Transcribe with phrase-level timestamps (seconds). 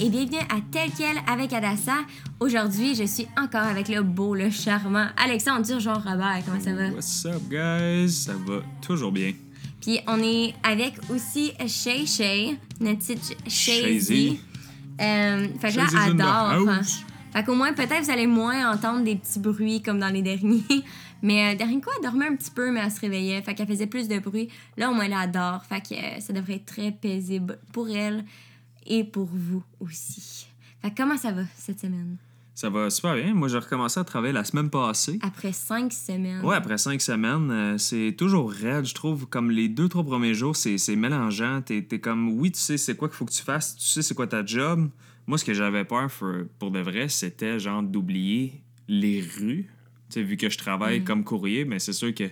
[0.00, 1.96] et bienvenue à Tel Quel avec Adassa.
[2.38, 6.42] Aujourd'hui, je suis encore avec le beau, le charmant Alexandre Durgeon-Robert.
[6.44, 6.88] Comment ça va?
[6.90, 8.08] What's up, guys?
[8.10, 9.32] Ça va toujours bien.
[9.80, 13.36] Puis on est avec aussi Shay Shay, notre petite.
[13.48, 14.40] Shazy.
[15.00, 16.84] Euh, fait que là, adore.
[17.32, 20.62] Fait qu'au moins, peut-être vous allez moins entendre des petits bruits comme dans les derniers.
[21.22, 23.42] Mais euh, dernier coup, elle dormait un petit peu, mais elle se réveillait.
[23.42, 24.50] Fait qu'elle faisait plus de bruit.
[24.76, 25.64] Là, au moins, elle adore.
[25.68, 28.24] Fait que euh, ça devrait être très paisible pour elle
[28.88, 30.48] et pour vous aussi.
[30.82, 32.16] Fait comment ça va cette semaine?
[32.54, 33.34] Ça va super bien.
[33.34, 35.20] Moi, j'ai recommencé à travailler la semaine passée.
[35.22, 36.44] Après cinq semaines.
[36.44, 39.26] Ouais, après cinq semaines, euh, c'est toujours raide, je trouve.
[39.28, 41.62] Comme les deux, trois premiers jours, c'est c'est mélangeant.
[41.62, 44.02] T'es es comme, oui, tu sais c'est quoi qu'il faut que tu fasses, tu sais
[44.02, 44.88] c'est quoi ta job.
[45.28, 49.68] Moi, ce que j'avais peur for- pour de vrai, c'était genre d'oublier les rues.
[50.10, 51.04] Tu sais, vu que je travaille Mm.
[51.04, 52.24] comme courrier, mais c'est sûr que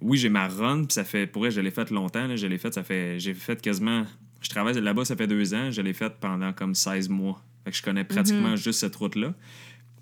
[0.00, 2.26] oui, j'ai ma run, puis ça fait, pour vrai, je l'ai fait longtemps.
[2.26, 2.34] là.
[2.34, 4.06] Je l'ai fait, ça fait, j'ai fait quasiment,
[4.40, 5.70] je travaille là-bas, ça fait deux ans.
[5.70, 7.44] Je l'ai fait pendant comme 16 mois.
[7.64, 9.34] Fait que je connais pratiquement juste cette route-là.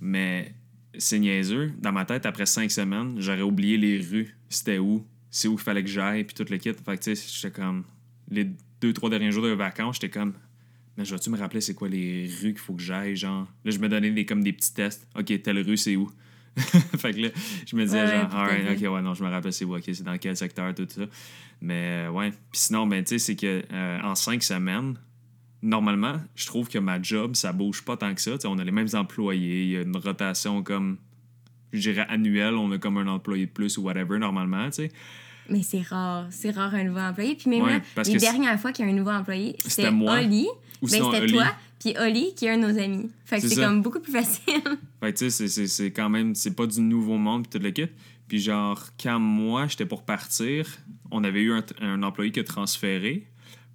[0.00, 0.54] Mais
[0.96, 1.72] c'est niaiseux.
[1.78, 4.36] Dans ma tête, après cinq semaines, j'aurais oublié les rues.
[4.48, 5.04] C'était où?
[5.30, 6.72] C'est où il fallait que j'aille, puis tout le kit.
[6.72, 7.84] Fait que, tu sais, j'étais comme...
[8.30, 8.48] Les
[8.80, 10.34] deux, trois derniers jours de vacances, j'étais comme...
[10.96, 13.46] Mais je vais-tu me rappeler c'est quoi les rues qu'il faut que j'aille, genre?
[13.64, 15.06] Là, je me donnais des, comme des petits tests.
[15.16, 16.10] OK, telle rue, c'est où?
[16.98, 17.28] fait que là,
[17.66, 18.86] je me disais, Ouais, genre, alright, t'aider.
[18.86, 21.02] OK, ouais, non, je me rappelle c'est où, OK, c'est dans quel secteur, tout ça.
[21.60, 22.30] Mais, euh, ouais.
[22.30, 24.96] Puis sinon, ben, tu sais, c'est que euh, en cinq semaines,
[25.62, 28.32] normalement, je trouve que ma job, ça bouge pas tant que ça.
[28.32, 30.98] Tu sais, on a les mêmes employés, il y a une rotation comme,
[31.72, 34.92] je dirais, annuelle, on a comme un employé de plus ou whatever, normalement, tu sais.
[35.48, 36.26] Mais c'est rare.
[36.30, 37.34] C'est rare un nouveau employé.
[37.34, 39.88] Puis même Ouais, là, les dernières fois qu'il y a un nouveau employé, c'était.
[39.88, 40.46] Oli.
[40.82, 41.46] Ou Ben, c'était toi.
[41.80, 43.08] Puis Oli, qui est un de nos amis.
[43.24, 44.54] Fait que C'est comme beaucoup plus facile.
[45.00, 47.90] Fait tu sais, c'est- quand même, c'est pas du nouveau monde pis toute l'équipe.
[48.26, 50.66] Puis genre, quand moi, j'étais pour partir,
[51.10, 53.26] on avait eu un, un employé qui a transféré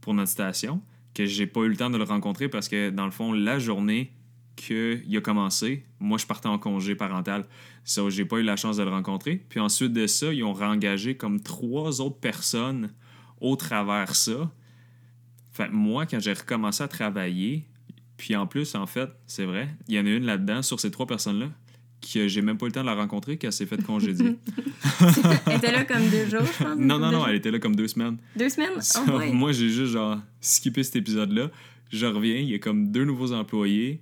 [0.02, 0.82] pour notre station,
[1.14, 3.58] que j'ai pas eu le temps de le rencontrer parce que, dans le fond, la
[3.58, 4.12] journée
[4.56, 7.46] qu'il a commencé, moi, je partais en congé parental.
[7.84, 9.44] Ça, j'ai pas eu la chance de le rencontrer.
[9.50, 12.92] Puis ensuite de ça, ils ont réengagé comme trois autres personnes
[13.42, 14.52] au travers ça.
[15.52, 17.68] Fait que moi, quand j'ai recommencé à travailler,
[18.18, 20.92] puis en plus, en fait, c'est vrai, il y en a une là-dedans, sur ces
[20.92, 21.48] trois personnes-là,
[22.02, 24.36] que j'ai même pas eu le temps de la rencontrer, qu'elle s'est fait congédier.
[25.48, 26.78] Elle était là comme deux jours, je pense.
[26.78, 27.30] non, non, non, jours.
[27.30, 28.18] elle était là comme deux semaines.
[28.36, 28.82] Deux semaines?
[28.82, 29.20] So, Oh.
[29.34, 31.50] Moi, j'ai juste genre skippé cet épisode-là.
[31.92, 34.02] Je reviens, il y a comme deux nouveaux employés.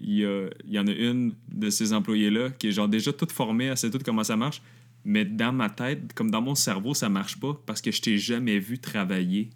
[0.00, 3.12] Il y, a- il y en a une de ces employés-là qui est genre déjà
[3.12, 4.60] toute formée, elle sait tout comment ça marche.
[5.04, 8.18] Mais dans ma tête, comme dans mon cerveau, ça marche pas parce que je t'ai
[8.18, 9.50] jamais vu travailler.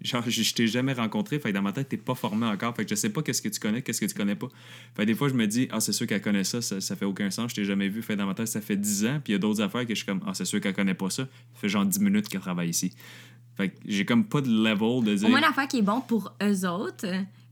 [0.00, 2.74] Genre, je, je t'ai jamais rencontré, fait que dans ma tête, t'es pas formé encore.
[2.74, 4.48] Fait que je sais pas qu'est-ce que tu connais, qu'est-ce que tu connais pas.
[4.96, 6.96] Fait que des fois, je me dis, ah, c'est sûr qu'elle connaît ça, ça, ça
[6.96, 8.02] fait aucun sens, je t'ai jamais vu.
[8.02, 9.82] Fait que dans ma tête, ça fait 10 ans, puis il y a d'autres affaires
[9.86, 11.24] que je suis comme, ah, c'est sûr qu'elle connaît pas ça.
[11.24, 12.92] Ça fait genre 10 minutes qu'elle travaille ici.
[13.56, 15.26] Fait que j'ai comme pas de level de dire.
[15.26, 17.06] Au moins, l'affaire qui est bon pour eux autres,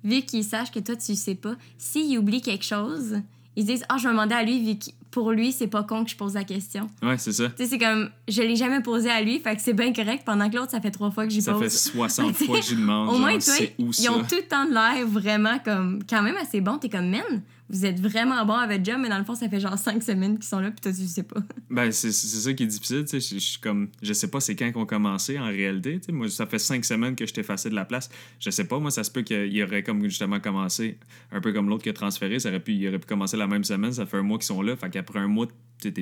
[0.05, 3.21] vu qu'ils sachent que toi, tu sais pas, s'ils oublient quelque chose,
[3.57, 6.05] ils disent Ah, je vais demander à lui, vu que pour lui, c'est pas con
[6.05, 6.89] que je pose la question.
[7.03, 7.49] Ouais, c'est ça.
[7.51, 10.23] Tu sais, c'est comme, je l'ai jamais posé à lui, fait que c'est bien correct,
[10.25, 11.63] pendant que l'autre, ça fait trois fois que j'y Ça pose.
[11.63, 13.09] fait 60 fois que j'y demande.
[13.09, 14.13] Au genre, moins, toi, où ils ça?
[14.13, 16.79] ont tout le temps de l'air vraiment comme, quand même assez bon.
[16.79, 19.49] T'es comme, man, vous êtes vraiment bon à votre job, mais dans le fond, ça
[19.49, 21.41] fait genre cinq semaines qu'ils sont là, puis toi, tu sais pas.
[21.71, 23.35] Ben, c'est ça qui est difficile, tu sais.
[23.37, 26.13] Je- suis comme, je sais pas c'est quand qu'on commencé en réalité, tu sais.
[26.13, 28.11] Moi, ça fait cinq semaines que je t'ai effacé de la place.
[28.41, 30.99] Je sais pas, moi, ça se peut qu'il aurait comme justement commencé,
[31.31, 33.47] un peu comme l'autre qui a transféré, ça aurait pu, il aurait pu commencer la
[33.47, 34.75] même semaine, ça fait un mois qu'ils sont là.
[34.75, 35.47] Fait qu'après un mois,
[35.81, 35.93] tu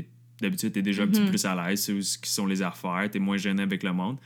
[0.41, 2.63] d'habitude, t'es déjà un petit peu plus à l'aise, tu où ce qui sont les
[2.63, 4.19] affaires, t'es moins gêné avec le monde.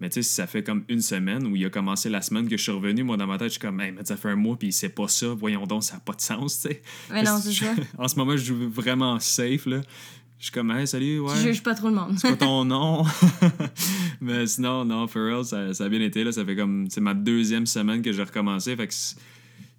[0.00, 2.48] Mais tu sais, si ça fait comme une semaine où il a commencé la semaine
[2.48, 4.30] que je suis revenu, moi, dans ma tête, je suis comme, hey, mais ça fait
[4.30, 6.68] un mois, puis il sait pas ça, voyons donc, ça n'a pas de sens, tu
[6.68, 6.82] sais.
[7.10, 7.74] Mais non, c'est ça.
[7.76, 9.80] je- En ce moment, je joue vraiment safe, là.
[10.40, 11.32] Je suis comme, hey, salut, ouais.
[11.36, 12.18] Tu juges pas trop le monde.
[12.18, 13.04] C'est pas ton nom.
[14.20, 16.24] Mais sinon, non, for real, ça, ça a bien été.
[16.24, 16.32] Là.
[16.32, 16.88] Ça fait comme.
[16.90, 18.74] C'est ma deuxième semaine que j'ai recommencé.
[18.76, 19.16] Fait que c'est-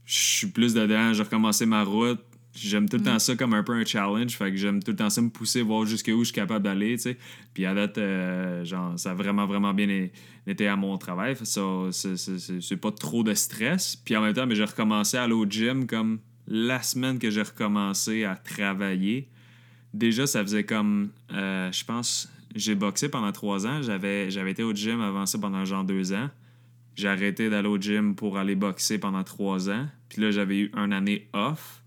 [0.06, 1.12] je suis plus dedans.
[1.14, 2.22] J'ai recommencé ma route.
[2.56, 4.38] J'aime tout le temps ça comme un peu un challenge.
[4.38, 6.96] Fait que j'aime tout le temps ça me pousser, voir jusqu'où je suis capable d'aller.
[6.98, 7.18] tu sais.
[7.54, 10.08] Puis à date, euh, genre, ça a vraiment, vraiment bien
[10.46, 11.36] été à mon travail.
[11.36, 11.62] Fait ça,
[11.92, 13.96] c'est- c'est c'est- c'est pas trop de stress.
[13.96, 17.30] Puis en même temps, mais j'ai recommencé à aller au gym comme la semaine que
[17.32, 19.30] j'ai recommencé à travailler
[19.94, 23.82] déjà, ça faisait comme, euh, je pense, j'ai boxé pendant trois ans.
[23.82, 26.30] J'avais, j'avais été au gym avant ça pendant genre deux ans.
[26.96, 29.88] J'ai arrêté d'aller au gym pour aller boxer pendant trois ans.
[30.10, 31.83] Puis là, j'avais eu une année off.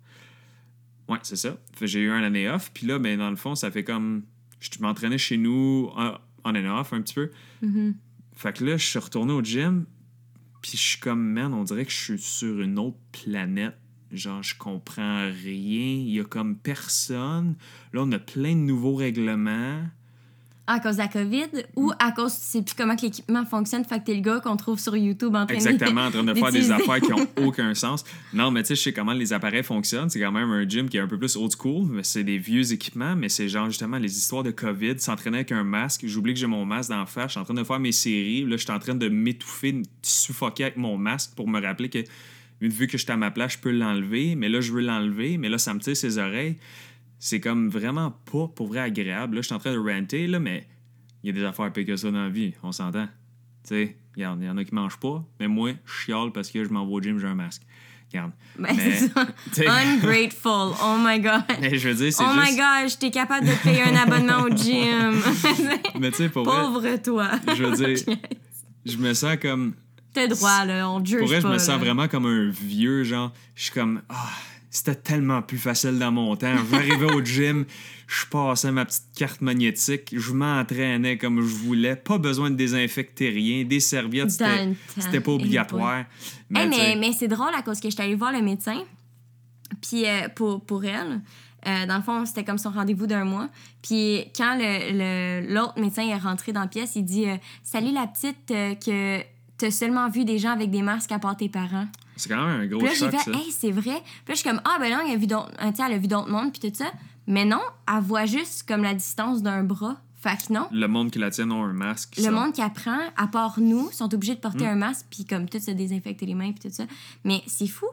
[1.09, 1.57] Ouais, c'est ça.
[1.81, 2.71] J'ai eu une année off.
[2.73, 4.25] Puis là, ben, dans le fond, ça fait comme.
[4.61, 7.31] Je m'entraînais chez nous on on and off un petit peu.
[7.63, 7.97] Mhm.
[8.35, 9.87] Fait que là, je suis retourné au gym.
[10.63, 13.77] Puis je suis comme, man, on dirait que je suis sur une autre planète.
[14.13, 15.97] Genre, je comprends rien.
[15.97, 17.57] Il y a comme personne.
[17.93, 19.83] Là, on a plein de nouveaux règlements.
[20.69, 23.85] À cause de la COVID ou à cause tu sais plus comment que l'équipement fonctionne,
[23.85, 26.25] fait que t'es le gars qu'on trouve sur YouTube en train de- Exactement, en train
[26.25, 28.05] de faire des affaires qui ont aucun sens.
[28.35, 30.11] Non, mais tu sais, je sais comment les appareils fonctionnent.
[30.11, 32.39] C'est quand même un gym qui est un peu plus old school, mais c'est des
[32.39, 36.03] vieux équipements, mais c'est genre justement les histoires de COVID, s'entraîner avec un masque.
[36.05, 38.43] J'oublie que j'ai mon masque d'en face, je suis en train de faire mes séries.
[38.45, 41.89] Là, je suis en train de m'étouffer, de suffoquer avec mon masque pour me rappeler
[41.91, 41.99] que
[42.61, 45.37] vu que je suis à ma place, je peux l'enlever, mais là, je veux l'enlever,
[45.39, 46.57] mais là, ça me tire ses oreilles.
[47.27, 49.35] C'est comme vraiment pas pour vrai agréable.
[49.35, 50.65] Là, je suis en train de ranter, là, mais
[51.25, 53.07] il y a des affaires pires que ça dans la vie, on s'entend.
[53.07, 53.11] Tu
[53.65, 56.31] sais, il y, en il y en a qui mangent pas, mais moi, je chiale
[56.33, 57.63] parce que je m'en vais au gym, j'ai un masque.
[58.13, 58.31] Regarde.
[58.57, 59.09] Ben, Mais,
[59.51, 60.77] c'est Ungrateful.
[60.81, 61.43] Oh my God.
[61.61, 64.57] Mais je veux dire, c'est Oh my gosh, t'es capable de payer un abonnement au
[64.57, 65.21] gym.
[65.99, 67.31] Mais tu sais, pour vrai, Pauvre toi.
[67.57, 68.17] je veux dire,
[68.85, 69.75] je me sens comme...
[70.13, 70.89] T'as droit, là.
[70.89, 74.03] On juge Pour vrai, je me sens vraiment comme un vieux, genre, je suis comme,
[74.11, 74.31] ah,
[74.71, 76.55] c'était tellement plus facile dans mon temps.
[76.71, 77.65] J'arrivais au gym,
[78.07, 83.31] je passais ma petite carte magnétique, je m'entraînais comme je voulais, pas besoin de désinfecter
[83.31, 84.31] rien, des serviettes,
[85.01, 86.05] c'était pas obligatoire.
[86.51, 88.83] Mais, Hey, mais, mais c'est drôle à cause que j'étais allée voir le médecin.
[89.83, 91.21] Puis euh, pour, pour elle,
[91.67, 93.49] euh, dans le fond, c'était comme son rendez-vous d'un mois.
[93.83, 97.93] Puis quand le- le- l'autre médecin est rentré dans la pièce, il dit euh, Salut
[97.93, 99.21] la petite, que
[99.59, 101.89] t'as seulement vu des gens avec des masques à part tes parents.
[102.17, 103.39] C'est quand même un gros Puis là, j'ai choc, fait ça.
[103.39, 104.03] Hey, c'est vrai.
[104.03, 106.09] Puis là, je suis comme Ah, ben non, il a vu d'autres- elle a vu
[106.09, 106.91] d'autres mondes, puis tout ça.
[107.27, 109.97] Mais non, elle voit juste comme la distance d'un bras.
[110.19, 110.67] Fait que non.
[110.73, 112.15] Le monde qui la tienne ont un masque.
[112.17, 112.31] Le ça.
[112.31, 114.69] monde qui apprend, à part nous, sont obligés de porter Mm.
[114.69, 116.85] un masque puis comme tout se désinfecter les mains puis tout ça.
[117.25, 117.87] Mais c'est fou.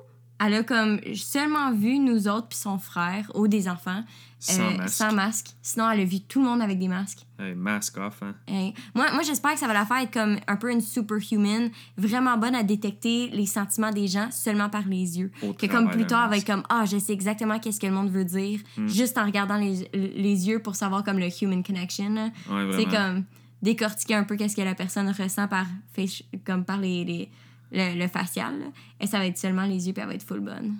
[0.45, 4.04] Elle a comme seulement vu nous autres puis son frère ou des enfants
[4.40, 4.95] Sans euh, masque.
[4.95, 5.45] sans masque.
[5.62, 7.25] Sinon, elle a vu tout le monde avec des masques.
[7.40, 8.34] Hey, masque off, hein.
[8.48, 8.74] Hey.
[8.94, 12.38] Moi, moi j'espère que ça va la faire être comme un peu une superhuman, vraiment
[12.38, 15.31] bonne à détecter les sentiments des gens seulement par les yeux.
[15.44, 17.88] Au Que comme plus tard, elle va être comme Ah, je sais exactement qu'est-ce que
[17.88, 18.88] le monde veut dire, Mm.
[18.88, 22.16] juste en regardant les, les yeux pour savoir comme le human connection.
[22.50, 23.24] Ouais, C'est comme
[23.62, 25.66] décortiquer un peu qu'est-ce que la personne ressent par,
[26.46, 27.31] comme par les, les-
[27.74, 28.58] le, le facial.
[28.60, 28.66] là.
[29.02, 30.75] Et ça va être seulement les yeux, puis elle va être full bonne.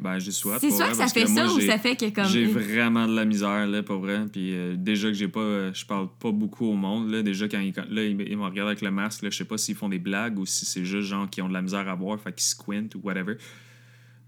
[0.00, 0.58] Ben, j'y souhaite.
[0.60, 2.24] C'est vrai, que ça fait ça ou j'ai- ça fait que comme.
[2.24, 4.24] J'ai vraiment de la misère, là, pour vrai.
[4.32, 5.38] Puis euh, déjà que j'ai pas...
[5.38, 7.22] euh, je parle pas beaucoup au monde, là.
[7.22, 9.44] Déjà, quand ils, quand- là, ils, ils me regardent avec le masque, là, je sais
[9.44, 11.88] pas s'ils font des blagues ou si c'est juste gens qui ont de la misère
[11.88, 13.36] à voir, fait qu'ils squintent ou whatever.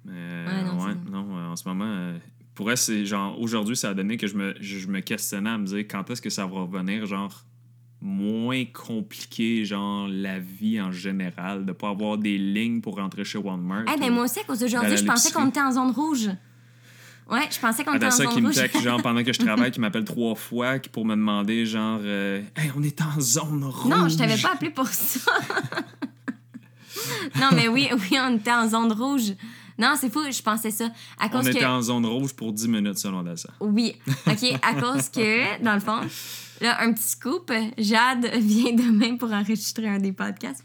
[0.05, 0.13] Mais
[0.47, 2.13] Ouais, non, ouais, non, euh, en ce moment...
[2.55, 3.41] pour vrai, c'est genre...
[3.41, 6.09] Aujourd'hui, ça a donné que je me, je, je me questionnais à me dire quand
[6.11, 7.45] est-ce que ça va revenir, genre
[8.05, 13.39] moins compliqué, genre la vie en général, de pas avoir des lignes pour rentrer chez
[13.39, 13.85] Walmart.
[13.93, 16.29] Eh ben ou- moi aussi, à cause d'aujourd'hui, je pensais qu'on était en zone rouge.
[17.31, 18.57] Ouais, je pensais qu'on était en zone qui me rouge.
[18.57, 22.43] texte, genre, pendant que je travaille, qui m'appelle trois fois pour me demander, genre, euh,
[22.55, 23.91] hey, on est en zone rouge.
[23.91, 25.31] non, je t'avais pas appelé pour ça.
[27.41, 29.33] non, mais oui, oui, on était en zone rouge.
[29.79, 30.87] Non, c'est fou, je pensais ça.
[31.19, 31.65] À On cause était que.
[31.65, 33.51] en zone rouge pour 10 minutes, selon Dassa.
[33.61, 33.97] Oui.
[34.27, 36.01] OK, à cause que, dans le fond,
[36.61, 40.65] là, un petit scoop, Jade vient demain pour enregistrer un des podcasts.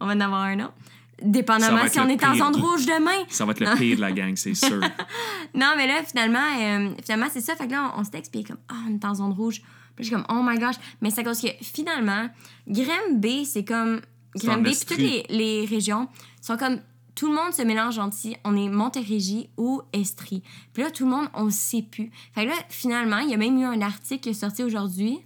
[0.00, 0.74] On va en avoir un autre.
[1.18, 3.24] Ça Dépendamment si on est en zone rouge demain.
[3.28, 4.80] Ça va être le pire de la gang, c'est sûr.
[5.54, 7.54] Non, mais là, finalement, euh, finalement c'est ça.
[7.54, 9.62] Fait que là, on, on s'était expliqué comme, ah, on est en zone rouge.
[9.94, 10.74] Puis je suis comme, oh my gosh.
[11.00, 12.28] Mais c'est à cause que finalement,
[12.66, 14.00] Granby, c'est comme.
[14.34, 16.08] Granby, puis toutes les, les régions
[16.40, 16.80] sont comme.
[17.14, 20.42] Tout le monde se mélange entre on est Montérégie ou Estrie.
[20.72, 22.10] Puis là, tout le monde, on sait plus.
[22.34, 25.18] Fait que là, finalement, il y a même eu un article qui est sorti aujourd'hui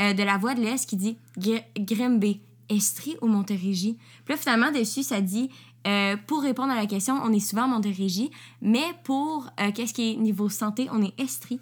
[0.00, 3.96] euh, de La Voix de l'Est qui dit Gr- Granby, Estrie ou Montérégie?
[4.24, 5.50] Puis là, finalement, dessus, ça dit
[5.86, 10.12] euh, pour répondre à la question, on est souvent Montérégie, mais pour euh, qu'est-ce qui
[10.12, 11.60] est niveau santé, on est Estrie.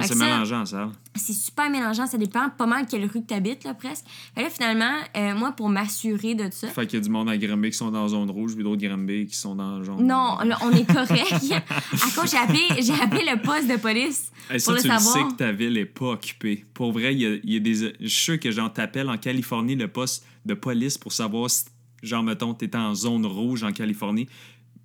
[0.00, 0.90] Ah, c'est mélangeant, ça.
[1.14, 4.04] C'est super mélangeant, ça dépend pas mal quelle rue que t'habites, là, presque.
[4.34, 7.28] Fait là, finalement, euh, moi, pour m'assurer de ça, Fait qu'il y a du monde
[7.28, 9.84] à Granby qui sont dans la zone rouge, puis d'autres Granby qui sont dans la
[9.84, 11.32] zone non, là, on est correct.
[11.52, 14.88] à cause, j'ai appelé, j'ai appelé le poste de police Hey, ça, pour le tu
[14.88, 15.14] le savoir.
[15.14, 16.64] sais que ta ville est pas occupée.
[16.74, 17.74] Pour vrai, il y a, il y a des.
[17.74, 21.64] Je suis sûr que genre t'appelles en Californie le poste de police pour savoir si,
[22.02, 24.28] genre, mettons, t'es en zone rouge en Californie.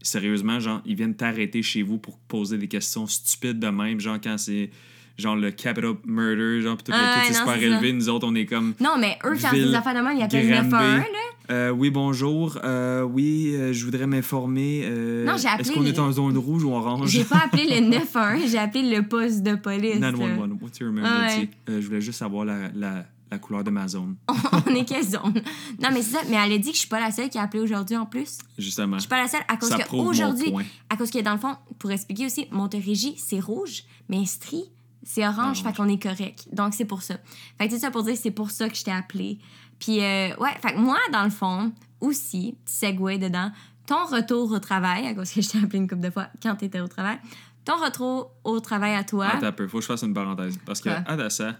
[0.01, 4.17] Sérieusement, genre, ils viennent t'arrêter chez vous pour poser des questions stupides de même, genre
[4.23, 4.69] quand c'est
[5.19, 7.93] genre le capital murder, genre, pis tout le Ah, non, super élevé.
[7.93, 8.73] Nous autres, on est comme.
[8.79, 10.69] Non, mais eux, quand Ville, des affaires de ils appellent Granby.
[10.69, 11.05] 911, là.
[11.51, 12.59] Euh, oui, bonjour.
[12.63, 14.87] Euh, oui, euh, je voudrais m'informer.
[15.25, 17.09] Non, j'ai appelé Est-ce qu'on les- est en zone rouge ou orange?
[17.09, 19.99] J'ai pas appelé le 911, j'ai appelé le poste de police.
[19.99, 20.11] là.
[20.11, 21.15] 911, what's your emergency?
[21.17, 21.49] Ah Ouais.
[21.69, 24.15] Euh, je voulais juste savoir la, la, la couleur de ma zone.
[24.67, 25.41] on est quelle zone?
[25.81, 26.21] Non, mais c'est ça.
[26.29, 28.05] Mais elle a dit que je suis pas la seule qui a appelé aujourd'hui en
[28.05, 28.37] plus.
[28.59, 28.97] Justement.
[28.97, 30.53] Je suis pas la seule à cause Ça que aujourd'hui,
[30.91, 34.65] à cause que dans le fond, pour expliquer aussi, Montérégie, c'est rouge, mais Estrie,
[35.09, 35.63] c'est orange, Orange.
[35.63, 36.47] fait qu'on est correct.
[36.53, 37.15] Donc c'est pour ça.
[37.57, 39.39] Fait que c'est ça pour dire, c'est pour ça que je t'ai appelé.
[39.79, 43.51] Puis euh, ouais, fait que moi, dans le fond, aussi, petit segue dedans,
[43.87, 46.57] ton retour au travail, à cause que je t'ai appelé une couple de fois quand
[46.57, 47.17] t'étais au travail,
[47.65, 49.29] ton retour au travail à toi.
[49.29, 50.59] Attends un peu, faut que je fasse une parenthèse.
[50.63, 50.89] Parce que?
[50.89, 51.55] Adassa,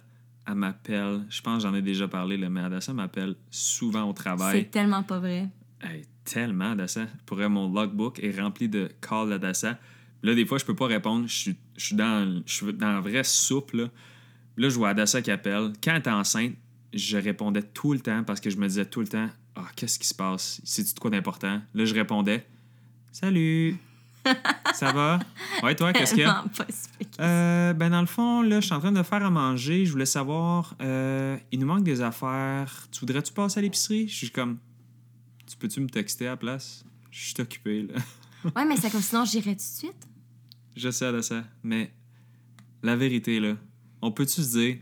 [0.46, 1.26] elle m'appelle.
[1.28, 4.60] Je pense j'en ai déjà parlé, là, mais Adassa m'appelle souvent au travail.
[4.60, 5.50] C'est tellement pas vrai.
[5.82, 7.08] Hey, tellement, Adassa.
[7.26, 9.80] Pour vrai, mon logbook est rempli de calls d'Adassa.
[10.22, 11.28] Là, des fois, je peux pas répondre.
[11.28, 13.72] Je suis, je suis dans, je suis dans la vraie soupe.
[13.72, 13.86] Là,
[14.58, 15.72] là je vois Adassa qui appelle.
[15.82, 16.54] Quand elle était enceinte,
[16.94, 19.98] je répondais tout le temps parce que je me disais tout le temps Ah, qu'est-ce
[19.98, 20.62] qui se passe?
[20.66, 22.46] C'est-tu de quoi d'important Là, je répondais
[23.12, 23.78] Salut
[24.76, 25.20] Ça va?
[25.64, 26.44] Ouais, toi, qu'est-ce qu'il y a?
[27.22, 29.86] Euh, ben dans le fond, là, je suis en train de faire à manger.
[29.86, 32.88] Je voulais savoir, euh, il nous manque des affaires.
[32.92, 34.10] Tu voudrais-tu passer à l'épicerie?
[34.10, 34.58] Je suis comme,
[35.48, 36.84] tu peux-tu me texter à la place?
[37.10, 38.00] Je suis occupé, là.
[38.56, 40.08] Ouais, mais c'est comme sinon j'irais tout de suite.
[40.80, 41.92] Je sais de ça, mais
[42.84, 43.56] la vérité, là,
[44.02, 44.78] on peut-tu se dire,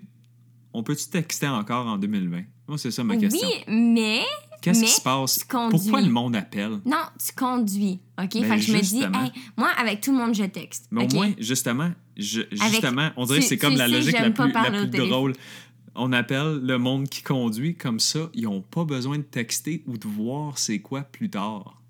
[0.73, 2.43] on peut-tu texter encore en 2020?
[2.67, 3.47] Moi, c'est ça ma question.
[3.47, 4.21] Oui, mais
[4.61, 5.43] Qu'est-ce qui se passe?
[5.71, 6.79] Pourquoi le monde appelle?
[6.85, 7.99] non, tu conduis.
[8.21, 8.35] OK?
[8.35, 10.87] Mais fait que je me dis, hey, moi, avec tout le monde, je texte.
[10.91, 14.29] Mais au moins, justement, je- justement, on dirait tu- que c'est comme la logique la
[14.31, 15.33] plus, la plus drôle.
[15.95, 19.97] On appelle le monde qui conduit comme ça, ils n'ont pas besoin de texter ou
[19.97, 21.81] de voir c'est quoi plus tard.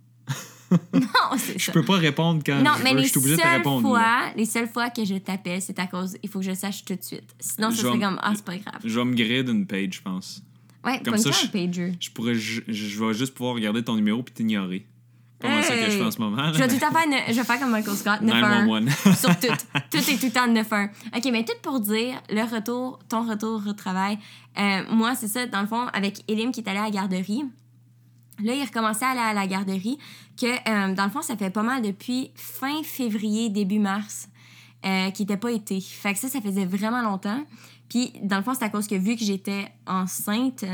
[0.93, 1.71] Non, c'est Je ça.
[1.71, 3.93] peux pas répondre quand Non, je mais veux, les je suis obligé de te répondre.
[3.93, 3.99] là.
[3.99, 6.55] fois, les seules fois que je t'appelle, c'est à cause, il faut que je le
[6.55, 7.35] sache tout de suite.
[7.39, 8.79] Sinon, Je serait vais- comme, ah, c'est pas grave.
[8.83, 10.41] Je vais me grid une page, je pense.
[10.85, 11.91] Ouais, comme ça, je- un pager.
[11.99, 14.85] Je pourrais, je, je vais juste pouvoir regarder ton numéro puis t'ignorer.
[15.39, 16.37] Pas mal ça que je fais en ce moment.
[16.37, 18.85] là, Je vais mais- tout à fait, ne- je vais faire comme Michael Scott, 911.
[18.85, 19.15] 911.
[19.19, 19.53] sur tout.
[19.91, 20.89] Tout est tout le temps 9-1.
[21.15, 24.17] OK, mais tout pour dire, le retour, ton retour au travail.
[24.57, 27.43] Euh, moi, c'est ça, dans le fond, avec Elim qui est allé à la garderie.
[28.43, 29.97] Là, il recommençait à aller à la garderie,
[30.39, 34.29] que euh, dans le fond, ça fait pas mal depuis fin février, début mars,
[34.85, 35.81] euh, qui n'était pas été.
[35.81, 37.43] Fait que ça, ça faisait vraiment longtemps.
[37.89, 40.65] Puis, dans le fond, c'est à cause que vu que j'étais enceinte,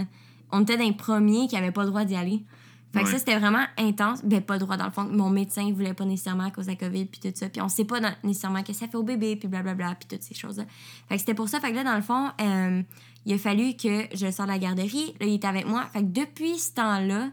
[0.52, 2.44] on était dans les premiers qui n'avaient pas le droit d'y aller.
[2.92, 3.12] Fait que Ouais.
[3.12, 4.24] ça, c'était vraiment intense.
[4.24, 5.04] Ben, pas le droit, dans le fond.
[5.10, 7.50] Mon médecin ne voulait pas nécessairement à cause de la COVID, puis tout ça.
[7.50, 10.22] Puis on sait pas dans- nécessairement que ça fait au bébé, puis blablabla, puis toutes
[10.22, 10.66] ces choses-là.
[11.10, 11.60] Fait que c'était pour ça.
[11.60, 12.84] Fait que là, dans le fond, euh,
[13.26, 15.16] il a fallu que je sorte de la garderie.
[15.20, 15.86] Là, il était avec moi.
[15.94, 17.30] Fait que depuis ce temps-là,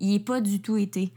[0.00, 1.12] il n'est pas du tout été.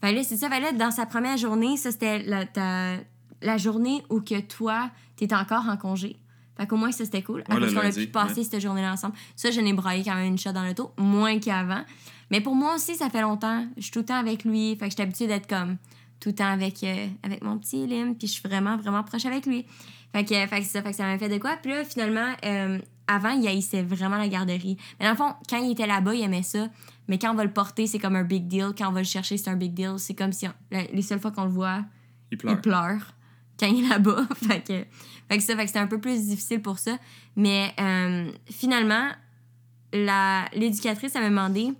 [0.00, 0.48] Fait que là, c'est ça.
[0.48, 2.98] Là, dans sa première journée, ça, c'était la, ta-
[3.42, 6.16] la journée où que toi, t'étais encore en congé.
[6.56, 7.38] Fait qu'au moins, ça, c'était cool.
[7.40, 9.14] Ouais, parce le qu'on a pu passer cette journée-là ensemble.
[9.34, 11.82] Ça, je n'ai braillé quand même une shot dans l'auto, moins qu'avant.
[12.30, 13.66] Mais pour moi aussi, ça fait longtemps.
[13.76, 14.70] Je suis tout le temps avec lui.
[14.76, 15.76] Fait que je suis habituée d'être comme
[16.18, 18.14] tout le temps avec, euh, avec mon petit Lim.
[18.16, 19.66] Puis je suis vraiment, vraiment proche avec lui.
[20.14, 21.56] Fait que, fait que c'est ça, fait que ça m'a fait de quoi.
[21.62, 24.76] Puis là, finalement, euh, avant, il haïssait vraiment la garderie.
[24.98, 26.68] Mais dans le fond, quand il était là-bas, il aimait ça.
[27.08, 28.70] Mais quand on va le porter, c'est comme un big deal.
[28.76, 29.94] Quand on va le chercher, c'est un big deal.
[29.98, 30.52] C'est comme si on-
[30.92, 31.84] les seules fois qu'on le voit,
[32.32, 32.54] Il pleure.
[32.54, 33.14] il pleure
[33.60, 34.26] quand il est là-bas.
[34.36, 34.84] fait que,
[35.28, 36.98] fait que ça, fait que c'était un peu plus difficile pour ça.
[37.36, 39.08] Mais euh, finalement,
[39.92, 41.72] la- l'éducatrice avait demandé.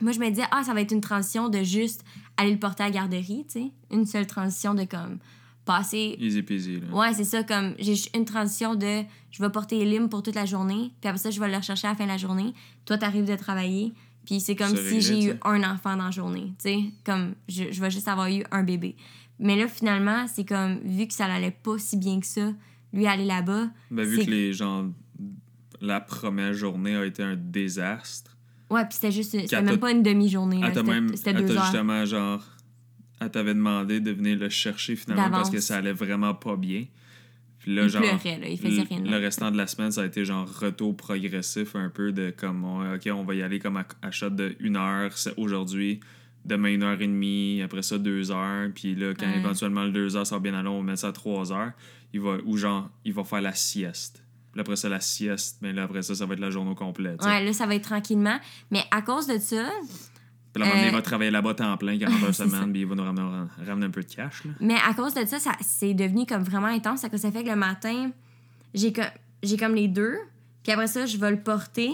[0.00, 2.04] Moi, je me disais, ah, ça va être une transition de juste
[2.36, 3.72] aller le porter à la garderie, tu sais.
[3.90, 5.18] Une seule transition de comme
[5.66, 6.16] passer.
[6.18, 6.80] Easy peasy.
[6.80, 6.96] Là.
[6.96, 10.46] Ouais, c'est ça, comme j'ai une transition de je vais porter Elim pour toute la
[10.46, 12.54] journée, puis après ça, je vais le rechercher à la fin de la journée.
[12.86, 13.92] Toi, t'arrives de travailler,
[14.24, 16.78] puis c'est comme Ça si j'ai eu un enfant dans la journée, tu sais.
[17.04, 18.96] Comme je, je vais juste avoir eu un bébé.
[19.38, 22.52] Mais là, finalement, c'est comme, vu que ça allait pas si bien que ça,
[22.92, 23.68] lui aller là-bas.
[23.90, 24.90] Ben, vu que les gens.
[25.82, 28.34] La première journée a été un désastre.
[28.70, 30.60] Ouais, puis c'était juste, c'était même pas une demi-journée,
[31.14, 31.64] c'était deux heures.
[31.64, 32.42] justement, genre.
[33.20, 36.84] Elle t'avait demandé de venir le chercher finalement parce que ça allait vraiment pas bien.
[37.58, 38.02] Puis là, Il genre.
[38.02, 39.00] pleurait, là, il faisait le- rien.
[39.00, 42.64] Le restant de la semaine, ça a été genre retour progressif un peu de comme,
[42.64, 46.00] on- OK, on va y aller comme à, à shot de une heure c'est aujourd'hui,
[46.44, 49.38] demain une heure et demie, après ça deux heures, puis là, quand Ouais.
[49.38, 51.72] éventuellement le deux heures, va bien aller, on va mettre ça à trois heures.
[52.12, 54.22] Il va, ou genre, il va faire la sieste.
[54.52, 56.70] Puis après ça, la sieste, mais là, après ça, ça va être la journée
[57.24, 57.28] sais.
[57.28, 58.38] Ouais, là, ça va être tranquillement.
[58.70, 59.68] Mais à cause de ça,
[60.60, 62.86] Puis là, donné, il Euh, va travailler là-bas temps plein, 40 heures semaine, puis il
[62.86, 64.44] va nous ramener, ramener un peu de cash.
[64.44, 64.50] Là.
[64.60, 67.00] Mais à cause de ça, ça c'est devenu comme vraiment intense.
[67.00, 68.10] Ça, fait que le matin,
[68.74, 69.04] j'ai comme,
[69.42, 70.16] j'ai comme les deux.
[70.62, 71.90] Puis après ça, je vais le porter.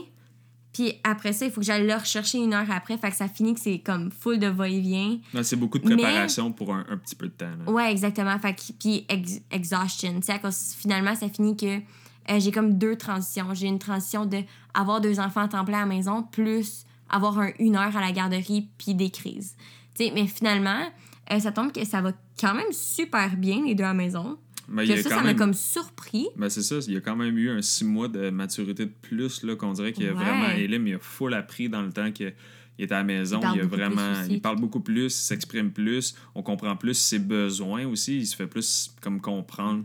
[0.73, 2.97] Puis après ça, il faut que j'aille le rechercher une heure après.
[2.97, 5.19] Fait que ça finit que c'est comme full de va-et-vient.
[5.43, 7.51] C'est beaucoup de Mais- préparation pour un, un petit peu de temps.
[7.67, 7.71] là.
[7.71, 8.39] Ouais, exactement.
[8.39, 10.15] Fait que, puis ex- exhaustion.
[10.21, 13.53] Tu sais, à cause- finalement, ça finit que euh, j'ai comme deux transitions.
[13.53, 14.39] J'ai une transition de
[14.73, 18.01] avoir deux enfants à temps plein à la maison, plus avoir un, une heure à
[18.01, 19.55] la garderie, puis des crises.
[19.95, 20.89] Tu sais, mais finalement,
[21.33, 24.39] euh, ça tombe que ça va quand même super bien, les deux à la maison.
[24.75, 26.29] Y Que ça, ça m'a même- comme surpris.
[26.37, 28.93] Ben c'est ça, il y a quand même eu un six mois de maturité de
[29.03, 30.17] plus, là, qu'on dirait qu'il y a Ouais.
[30.25, 30.49] vraiment.
[30.57, 32.33] Elim, il a full appris dans le temps qu'il
[32.79, 33.39] était à la maison.
[33.39, 34.23] Il parle Il, a beaucoup plus vraiment.
[34.31, 38.17] Il parle beaucoup plus, il s'exprime plus, on comprend plus ses besoins aussi.
[38.19, 39.85] Il se fait plus comme comprendre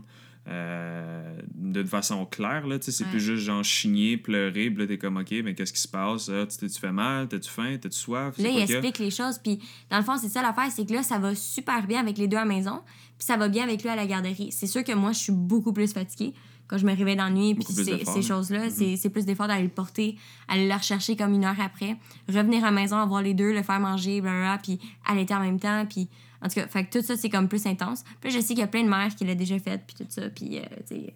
[1.54, 2.76] de façon claire, là.
[2.80, 3.10] C'est Ouais.
[3.10, 6.28] plus juste genre chigner, pleurer, puis là, t'es comme, OK, mais qu'est-ce qui se passe?
[6.30, 7.28] Ah, tu fait mal?
[7.28, 7.76] T'as-tu faim?
[7.80, 8.38] T'as-tu soif?
[8.38, 9.38] Là, il explique les choses.
[9.38, 9.58] Puis,
[9.90, 12.28] dans le fond, c'est ça l'affaire, c'est que là, ça va super bien avec les
[12.28, 12.80] deux à la maison.
[13.18, 14.50] Puis, ça va bien avec lui à la garderie.
[14.52, 16.32] C'est sûr que moi, je suis beaucoup plus fatiguée.
[16.70, 17.96] quand je me réveille dans la nuit, puis ces, ces là.
[17.96, 18.26] Mm-hmm.
[18.28, 21.96] choses-là, c'est- c'est plus d'efforts d'aller le porter, aller le rechercher comme une heure après,
[22.28, 25.58] revenir à la maison, avoir les deux, le faire manger, blablabla, puis allaiter en même
[25.58, 26.10] temps, puis
[26.42, 28.04] en tout cas, fait que tout ça, c'est comme plus intense.
[28.20, 30.06] Puis je sais qu'il y a plein de mères qui l'ont déjà fait, puis tout
[30.08, 31.06] ça, puis, euh, euh,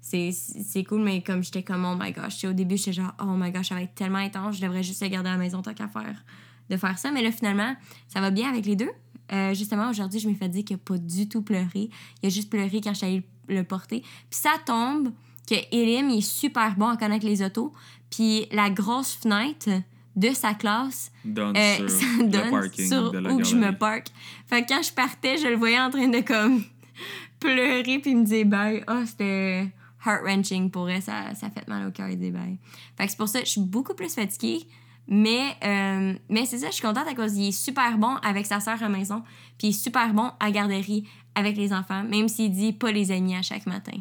[0.00, 3.34] c'est c'est cool, mais comme j'étais comme, oh my gosh, au début, j'étais genre, oh
[3.36, 5.62] my gosh, ça va être tellement intense, je devrais juste le garder à la maison
[5.62, 6.24] tant qu'à faire,
[6.68, 7.10] de faire ça.
[7.10, 7.74] Mais là, finalement,
[8.08, 8.90] ça va bien avec les deux.
[9.32, 11.88] Euh, justement, aujourd'hui, je m'ai fait dire qu'il n'a pas du tout pleuré.
[12.22, 14.00] Il a juste pleuré quand je suis allée le porter.
[14.00, 15.10] Puis ça tombe
[15.48, 17.72] que Elim, il est super bon à connaître les autos.
[18.10, 19.70] Puis la grosse fenêtre
[20.16, 23.44] de sa classe, Donne euh, sur ça le donne parking sur de la où que
[23.44, 24.08] je me parque.
[24.46, 26.62] Fait que quand je partais, je le voyais en train de comme
[27.40, 28.82] pleurer puis il me disait bye.
[28.88, 29.72] Oh, c'était
[30.06, 31.02] heart-wrenching pour elle.
[31.02, 32.58] Ça, ça fait mal au cœur, il disait bye.
[32.96, 34.66] Fait que c'est pour ça que je suis beaucoup plus fatiguée.
[35.06, 38.46] Mais, euh, mais c'est ça, je suis contente à cause qu'il est super bon avec
[38.46, 39.22] sa sœur à la maison.
[39.58, 43.10] Puis il est super bon à garderie avec les enfants, même s'il dit pas les
[43.12, 43.98] amis à chaque matin.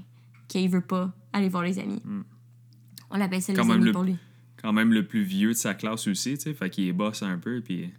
[0.48, 2.02] Qu'il veut pas aller voir les amis.
[3.10, 3.62] On l'appelle ça les Hmm.
[3.64, 4.16] Quand même amis le- pour lui.
[4.64, 6.54] Quand même le plus vieux de sa classe aussi, tu sais.
[6.54, 7.92] Fait qu'il est boss un peu, puis...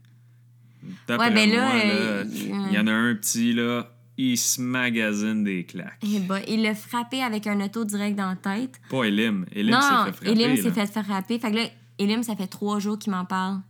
[1.09, 3.91] D'après Ouais, ben là, moi, euh, là, il- il y en a un petit, là,
[4.19, 5.99] il se magasine des claques.
[6.03, 8.81] Eh ben, il l'a frappé avec un auto direct dans la tête.
[8.91, 9.47] Pas Elim.
[9.55, 11.39] Elim s'est fait frapper, Elim s'est fait frapper.
[11.39, 11.67] Fait que là,
[11.99, 13.61] Elim, ça fait trois jours qu'il m'en parle.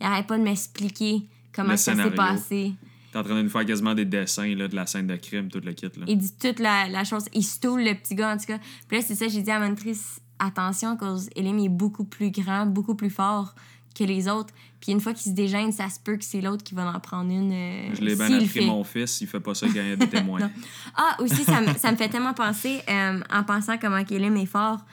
[0.00, 1.22] Il arrête pas de m'expliquer
[1.54, 2.72] comment Le ça s'est passé.
[3.12, 5.48] T'es en train de nous faire quasiment des dessins, là, de la scène de crime,
[5.48, 6.04] tout le kit, là.
[6.08, 7.26] Il dit toute la, la chose.
[7.32, 8.58] Il stoule le petit gars, en tout cas.
[8.88, 12.30] Puis là, c'est ça, j'ai dit à ma monitrice, attention, cause Elim est beaucoup plus
[12.30, 13.54] grand, beaucoup plus fort
[13.98, 14.52] que les autres.
[14.80, 17.00] Puis une fois qu'il se dégêne, ça se peut que c'est l'autre qui va en
[17.00, 17.50] prendre une.
[17.52, 19.96] euh, Je l'ai bien appris, mon fils, il fait pas ça quand il y a
[19.96, 20.50] des témoins.
[20.94, 24.44] Ah, aussi, ça me, ça me fait tellement penser, euh, en pensant comment Kélim est
[24.46, 24.84] fort,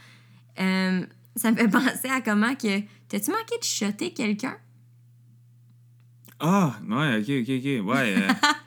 [0.60, 2.80] euh, ça me fait penser à comment que.
[3.10, 4.56] T'as-tu manqué de shotter quelqu'un?
[6.40, 7.88] Ah, ouais, ok, ok, ok.
[7.96, 8.28] Ouais.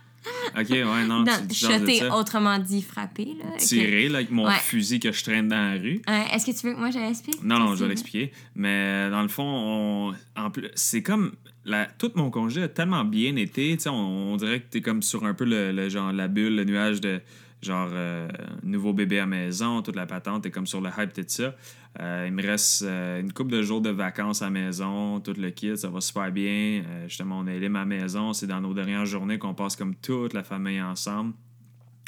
[0.60, 1.24] ok, ouais, non.
[1.24, 2.16] Tu- tu de ça.
[2.16, 3.34] autrement dit frapper.
[3.42, 4.54] Là, Tirer, là, avec mon Ouais.
[4.54, 6.00] fusil que je traîne dans la rue.
[6.08, 7.42] Euh, Est-ce que tu veux que moi je l'explique?
[7.44, 8.32] Non, non, je vais l'expliquer.
[8.54, 11.32] Mais dans le fond, on- en plus, c'est comme.
[11.68, 13.76] La, tout mon congé a tellement bien été.
[13.76, 16.28] tu sais, On, on dirait que t'es comme sur un peu le, le genre la
[16.28, 17.20] bulle, le nuage de
[17.62, 18.28] genre euh,
[18.62, 20.42] nouveau bébé à maison, toute la patente.
[20.42, 21.54] T'es comme sur le hype, tout ça.
[22.00, 25.50] Euh, il me reste euh, une couple de jours de vacances à maison, tout le
[25.50, 26.82] kit, ça va super bien.
[27.06, 28.32] Justement, on est à ma maison.
[28.32, 31.34] C'est dans nos dernières journées qu'on passe comme toute la famille ensemble.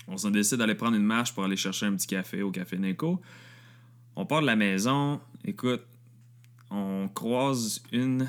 [0.06, 2.78] On s'en décide d'aller prendre une marche pour aller chercher un petit café au Café
[2.78, 3.20] Nico.
[4.16, 5.20] On part de la maison.
[5.44, 5.82] Écoute,
[6.70, 8.26] on croise une.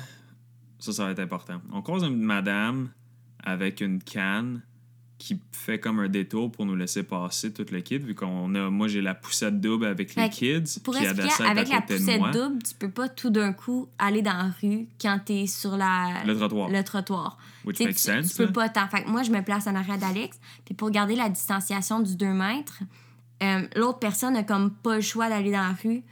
[0.78, 1.60] Ça, ça va être important.
[1.72, 2.90] On croise une madame
[3.42, 4.62] avec une canne
[5.20, 8.70] qui fait comme un détour pour nous laisser passer tout le kit, vu qu'on a.
[8.70, 10.80] Moi, j'ai la poussette double avec les Fait kids.
[10.82, 14.50] Pour expliquer, avec la poussette double, tu peux pas tout d'un coup aller dans la
[14.62, 16.70] rue quand t'es sur la, Le trottoir.
[16.70, 17.38] le trottoir.
[17.66, 18.30] Which makes tu, sense.
[18.30, 18.52] tu peux là.
[18.52, 18.88] pas tant.
[18.88, 20.40] Fait que moi, je me place en arrière d'Alex.
[20.64, 22.80] Puis pour garder la distanciation du 2 mètres,
[23.42, 26.02] euh, l'autre personne a comme pas le choix d'aller dans la rue.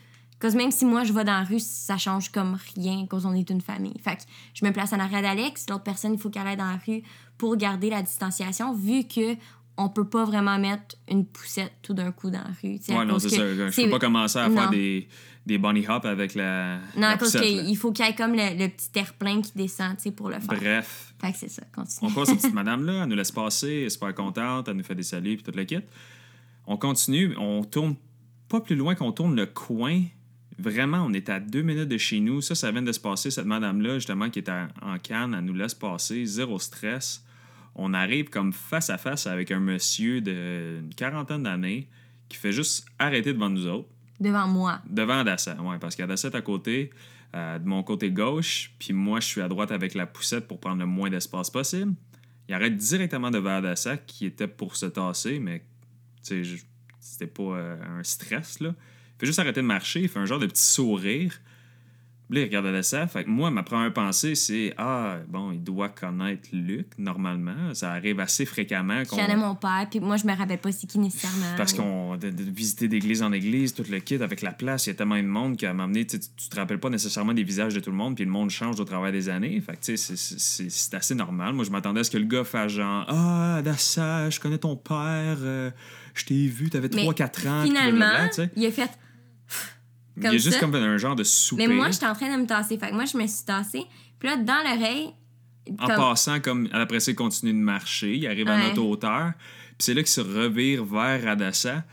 [0.40, 3.26] Parce que même si moi, je vais dans la rue, ça change comme rien, cause
[3.26, 3.98] on est une famille.
[4.02, 4.22] Fait que
[4.54, 5.66] je me place en arrière d'Alex.
[5.68, 7.02] L'autre personne, il faut qu'elle aille dans la rue
[7.38, 9.34] pour garder la distanciation, vu que
[9.80, 12.78] on peut pas vraiment mettre une poussette tout d'un coup dans la rue.
[12.88, 13.70] Ouais, non, cause c'est ça.
[13.70, 14.56] Je peux pas commencer à Non.
[14.56, 15.08] faire des,
[15.46, 16.78] des bunny hop avec la.
[16.96, 19.96] Non, la cause qu'il faut qu'il y ait comme le, le petit air-plein qui descend,
[19.96, 20.48] tu sais, pour le faire.
[20.58, 22.08] Bref, Fait que c'est ça, continue.
[22.08, 24.82] On croise cette petite madame-là, elle nous laisse passer, elle est super contente, elle nous
[24.84, 25.78] fait des saluts puis tout le kit.
[26.66, 27.94] On continue, on tourne
[28.48, 30.02] pas plus loin qu'on tourne le coin.
[30.58, 32.40] Vraiment, on est à deux minutes de chez nous.
[32.40, 33.30] Ça, ça vient de se passer.
[33.30, 37.24] Cette madame-là, justement, qui est à- en canne, elle nous laisse passer, zéro stress.
[37.76, 41.88] On arrive comme face à face avec un monsieur d'une quarantaine d'années
[42.28, 44.80] qui fait juste arrêter devant nous autres Devant moi.
[44.90, 46.90] devant Adassa, ouais, parce qu'Adassa est à côté,
[47.36, 50.58] euh, de mon côté gauche, puis moi, je suis à droite avec la poussette pour
[50.58, 51.94] prendre le moins d'espace possible.
[52.48, 55.62] Il arrête directement devant Adassa, qui était pour se tasser, mais,
[57.00, 58.74] c'était pas euh, un stress, là.
[59.18, 61.40] Fait juste arrêter de marcher, il fait un genre de petit sourire.
[62.30, 63.06] Puis là, il regarde Adassa.
[63.06, 67.72] Fait que moi, ma première pensée, c'est Ah, bon, il doit connaître Luc, normalement.
[67.72, 69.02] Ça arrive assez fréquemment.
[69.02, 71.56] Je connais mon père, puis moi, je me rappelle pas c'est qui nécessairement.
[71.56, 74.90] parce qu'on de, de visiter d'église en église, tout le kit avec la place, il
[74.90, 77.72] y a tellement de monde qu'à donné, tu, tu te rappelles pas nécessairement des visages
[77.74, 79.58] de tout le monde, puis le monde change au travers des années.
[79.62, 81.54] Fait que tu sais, c'est- c'est- c'est c'est assez normal.
[81.54, 84.76] Moi, je m'attendais à ce que le gars fasse genre Ah, Adassa, je connais ton
[84.76, 85.70] père, euh,
[86.14, 87.64] je t'ai vu, t'avais Mais 3-4 ans.
[87.64, 88.90] Finalement, blablabla, il a fait.
[90.18, 90.60] Il y a comme juste ça.
[90.60, 91.68] comme un genre de soupir.
[91.68, 92.78] Mais moi, j'étais en train de me tasser.
[92.78, 93.84] Fait que moi, je me suis tassée.
[94.18, 95.10] Puis là, dans l'oreille.
[95.78, 99.32] En comme- passant, comme après ça, il continue de marcher, il arrive à notre hauteur,
[99.36, 101.84] puis c'est là qu'il se revire vers Adassa,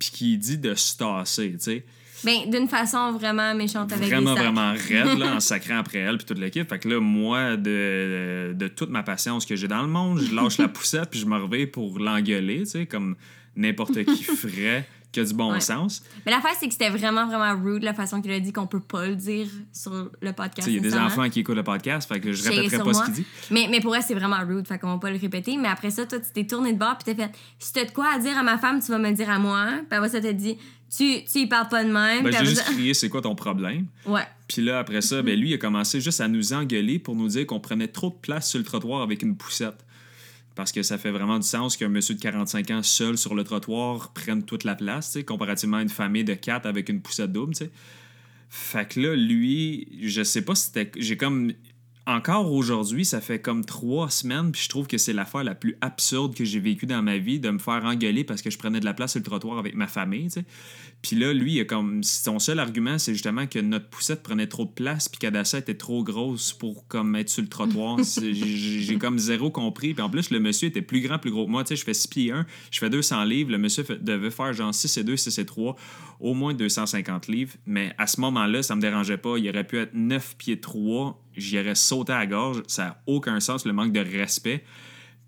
[0.00, 1.84] puis qu'il dit de se tasser, tu sais.
[2.24, 6.26] Ben, d'une façon vraiment méchante avec vraiment, vraiment raide, là, en sacrant après elle, puis
[6.26, 6.68] toute l'équipe.
[6.68, 10.34] Fait que là, moi, de, de toute ma patience que j'ai dans le monde, je
[10.34, 13.14] lâche la poussette, puis je me reviens pour l'engueuler, tu sais, comme
[13.54, 14.86] n'importe qui ferait.
[15.12, 15.60] Qui a du bon Ouais.
[15.60, 16.02] sens.
[16.24, 18.80] Mais l'affaire, c'est que c'était vraiment, vraiment rude la façon qu'il a dit qu'on peut
[18.80, 20.68] pas le dire sur le podcast.
[20.68, 23.04] Il y a des enfants qui écoute le podcast, fait que je répéterai pas ce
[23.04, 23.24] qu'il dit.
[23.50, 25.56] Mais, mais pour elle, c'est vraiment rude, fait qu'on va pas le répéter.
[25.56, 27.90] Mais après ça, toi, tu t'es tourné de bord, puis t'as fait Si t'as de
[27.90, 29.66] quoi à dire à ma femme, tu vas me le dire à moi.
[29.88, 30.56] Puis après ça, t'as dit
[30.96, 32.22] Tu, tu y parles pas de même.
[32.24, 33.86] Ben, j'ai juste ça- crié, c'est quoi ton problème?
[34.06, 34.22] Ouais.
[34.48, 37.28] Puis là, après ça, ben, lui, il a commencé juste à nous engueuler pour nous
[37.28, 39.84] dire qu'on prenait trop de place sur le trottoir avec une poussette.
[40.60, 43.44] Parce que ça fait vraiment du sens qu'un monsieur de 45 ans seul sur le
[43.44, 47.54] trottoir prenne toute la place, comparativement à une famille de quatre avec une poussette double,
[47.54, 47.70] tu sais.
[48.50, 50.92] Fait que là, lui, je sais pas si c'était.
[50.98, 51.54] J'ai comme.
[52.06, 55.78] Encore aujourd'hui, ça fait comme trois semaines, puis je trouve que c'est l'affaire la plus
[55.80, 58.80] absurde que j'ai vécue dans ma vie, de me faire engueuler parce que je prenais
[58.80, 60.28] de la place sur le trottoir avec ma famille.
[61.02, 64.46] Puis là, lui, il a comme son seul argument, c'est justement que notre poussette prenait
[64.46, 67.98] trop de place, puis qu'Adassa était trop grosse pour comme être sur le trottoir.
[68.20, 69.94] J'ai j'ai comme zéro compris.
[69.94, 71.64] Puis en plus, le monsieur était plus grand, plus gros que moi.
[71.64, 73.50] Tu sais, je fais 6 pieds 1, je fais 200 livres.
[73.50, 75.74] Le monsieur fait- devait faire genre 6 et 2, 6 et 3,
[76.20, 77.54] au moins 250 livres.
[77.66, 79.38] Mais à ce moment-là, ça me dérangeait pas.
[79.38, 82.62] Il aurait pu être 9 pieds 3, j'y aurais sauté à la gorge.
[82.66, 84.64] Ça n'a aucun sens, le manque de respect.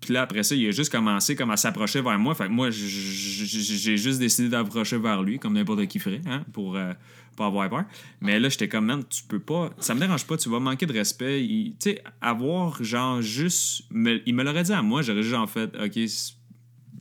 [0.03, 2.35] Puis là, après ça, il a juste commencé comme à s'approcher vers moi.
[2.35, 6.75] Fait que moi, j'ai juste décidé d'approcher vers lui, comme n'importe qui ferait, hein, pour
[6.75, 6.91] euh,
[7.37, 7.85] pas avoir peur.
[8.19, 9.69] Mais là, j'étais comme, man, tu peux pas...
[9.79, 11.39] Ça me dérange pas, tu vas manquer de respect.
[11.47, 13.83] Tu sais, avoir, genre, juste...
[13.93, 15.97] il me l'aurait dit à moi, j'aurais juste en fait, OK,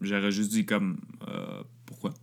[0.00, 2.14] j'aurais juste dit comme, euh, pourquoi?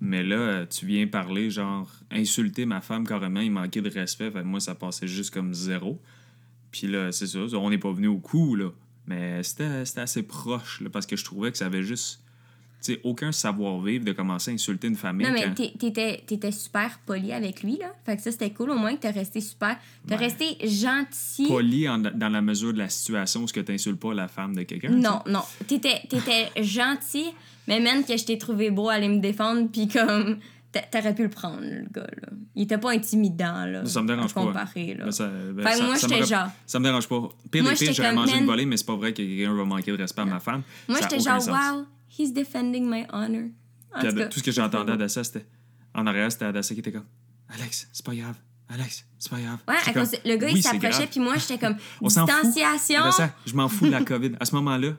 [0.00, 4.30] Mais là, tu viens parler, genre, insulter ma femme carrément, il manquait de respect.
[4.30, 6.00] Fait que moi, ça passait juste comme zéro.
[6.70, 8.70] Puis là, c'est ça, on n'est pas venu au coup, là.
[9.06, 12.20] Mais c'était assez proche, là, parce que je trouvais que ça avait juste,
[12.82, 15.26] tu sais, aucun savoir-vivre de commencer à insulter une famille.
[15.26, 17.92] Non, mais quand- t'étais t'étais super poli avec lui, là.
[18.04, 18.70] Fait que ça, c'était cool.
[18.70, 19.76] Au moins que t'as resté super.
[20.08, 21.46] T'as resté gentil.
[21.46, 24.54] Poli en- dans la mesure de la situation où ce que t'insultes pas la femme
[24.56, 24.90] de quelqu'un.
[24.90, 25.42] Non, non.
[25.66, 27.26] T'étais t'étais gentil,
[27.68, 30.38] mais même que je t'ai trouvé beau aller me défendre, puis comme.
[30.72, 32.28] T'a- T'aurais pu le prendre, le gars, là.
[32.54, 33.84] Il était pas intimidant, là.
[33.84, 34.42] Ça me dérange pas.
[34.42, 35.04] comparer, là.
[35.06, 37.28] Ben, ça, ben, Fait ça- moi, ça j'étais genre- Ça me dérange pas.
[37.50, 39.54] Pire Moi, des pires, j'aurais mangé une man- volée, mais c'est pas vrai que quelqu'un
[39.54, 40.62] va manquer de respect à ma femme.
[40.88, 41.48] Moi, j'étais genre, sens.
[41.48, 41.86] wow,
[42.18, 43.48] he's defending my honor.
[43.98, 45.46] Puis tout cas, tout ce que j'entendais à Dassa, c'était.
[45.94, 47.06] En arrière, c'était Adassa qui était comme
[47.48, 48.34] Alex, c'est pas grave.
[48.68, 49.58] Alex, c'est pas grave.
[49.68, 53.00] Ouais, comme, le gars, Oui, il s'approchait, puis moi, j'étais comme distanciation.
[53.02, 54.32] Adassa, je m'en fous de la COVID.
[54.40, 54.90] À ce moment-là,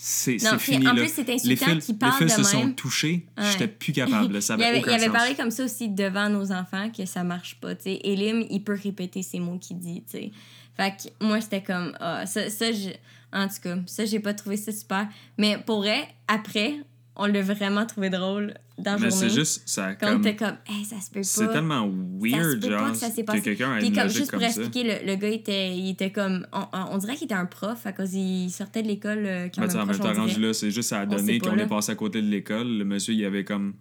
[0.00, 0.86] c'est fini.
[0.86, 1.02] en là.
[1.02, 2.74] plus, c'est les insultant fils, qu'il les parle fils de se sont même.
[2.74, 3.26] touchés.
[3.36, 3.44] Ouais.
[3.52, 4.40] J'étais plus capable.
[4.40, 5.12] Ça il avait, avait, aucun il avait sens.
[5.14, 7.74] parlé comme ça aussi devant nos enfants que ça marche pas.
[7.74, 8.00] tu sais.
[8.04, 10.02] Elim, il peut répéter ces mots qu'il dit.
[10.08, 10.30] tu sais.
[10.76, 11.96] Fait que moi, c'était comme.
[12.00, 12.90] Ah, ça, ça je-
[13.32, 15.08] en tout cas, ça, j'ai pas trouvé ça super.
[15.36, 16.76] Mais pour vrai, après,
[17.18, 19.62] on l'a vraiment trouvé drôle dans la Mais c'est juste.
[19.66, 21.24] Ça, Quand comme, était comme, hey, ça se peut pas.
[21.24, 21.86] c'est tellement
[22.20, 23.42] weird, peut pas genre, que ça s'est que passé.
[23.42, 24.60] quelqu'un a Puis comme, juste pour comme ça.
[24.62, 26.46] expliquer, le, le gars, était, il était comme.
[26.52, 29.60] On, on- dirait qu'il était un prof à cause il sortait de l'école euh, quand
[29.62, 31.94] même en même proche, temps, rendu là, c'est juste à donner qu'on est passé à
[31.96, 32.68] côté de l'école.
[32.78, 33.74] Le monsieur, il avait comme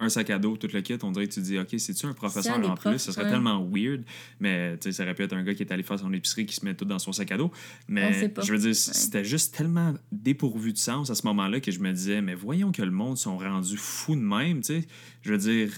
[0.00, 0.96] un sac à dos, tout le kit.
[1.02, 2.90] On dirait que tu dis, OK, c'est-tu un professeur en plus?
[2.90, 3.30] profs, Ça serait ouais.
[3.30, 4.04] tellement weird.
[4.40, 6.46] Mais, tu sais, ça aurait pu être un gars qui est allé faire son épicerie
[6.46, 7.50] qui se met tout dans son sac à dos.
[7.88, 11.80] Mais, je veux dire, c'était juste tellement dépourvu de sens à ce moment-là que je
[11.80, 14.84] me disais, mais voyons que le monde sont rendus fous de même, tu sais.
[15.22, 15.70] Je veux dire,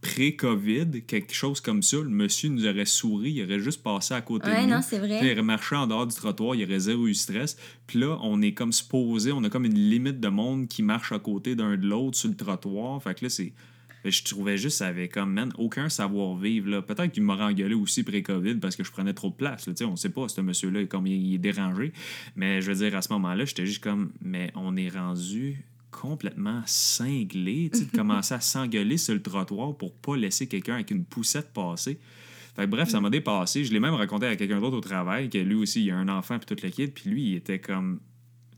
[0.00, 4.20] pré-COVID, quelque chose comme ça, le monsieur nous aurait souri, il aurait juste passé à
[4.20, 4.74] côté Ouais, de nous.
[4.76, 5.20] non, c'est Puis vrai.
[5.22, 7.56] Il aurait marché en dehors du trottoir, il aurait zéro eu stress.
[7.86, 11.12] Puis là, on est comme supposé, on a comme une limite de monde qui marche
[11.12, 13.02] à côté d'un de l'autre sur le trottoir.
[13.02, 13.52] Fait que là, c'est.
[14.04, 16.80] Je trouvais juste, ça avait comme, man, aucun savoir-vivre.
[16.82, 19.66] Peut-être qu'il m'aurait engueulé aussi pré-COVID parce que je prenais trop de place.
[19.66, 19.74] Là.
[19.86, 21.92] On sait pas, ce monsieur-là, comme il, il est dérangé.
[22.36, 26.62] Mais je veux dire, à ce moment-là, j'étais juste comme, mais on est rendu complètement
[26.66, 31.52] cinglé, de commencer à s'engueuler sur le trottoir pour pas laisser quelqu'un avec une poussette
[31.52, 31.98] passer.
[32.66, 33.64] Bref, ça m'a dépassé.
[33.64, 36.08] Je l'ai même raconté à quelqu'un d'autre au travail, que lui aussi, il a un
[36.08, 38.00] enfant puis toute le kit, puis lui, il était comme,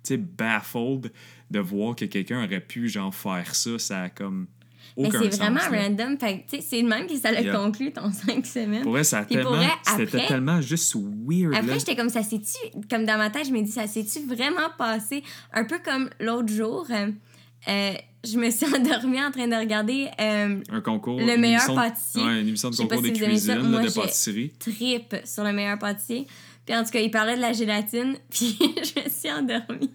[0.03, 1.12] tu sais, baffled
[1.51, 3.79] de voir que quelqu'un aurait pu, genre, faire ça.
[3.79, 4.47] Ça a comme
[4.96, 5.83] Mais c'est vraiment là.
[5.83, 6.18] random.
[6.18, 7.55] Fait c'est le même que ça l'a Yeah.
[7.57, 8.83] conclu ton cinq semaines.
[8.83, 9.24] Pour vrai, ça
[9.96, 11.55] c'était tellement juste weird.
[11.55, 14.68] Après, j'étais comme ça, c'est-tu, comme dans ma tête, je me dis, ça s'est-tu vraiment
[14.79, 15.22] passé?
[15.53, 17.11] Un peu comme l'autre jour, euh,
[17.68, 17.92] euh,
[18.24, 21.18] je me suis endormie en train de regarder euh, un concours.
[21.20, 22.22] Le meilleur pâtissier.
[22.22, 23.55] Ouais, une émission de concours de si vous aimez ça.
[23.55, 24.53] cuisine, là, Moi, de pâtisserie.
[24.59, 26.26] trip sur le meilleur pâtissier.
[26.70, 29.90] Puis en tout cas, il parlait de la gélatine, puis je me suis endormie.